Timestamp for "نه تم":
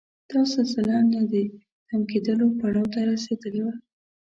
1.11-2.01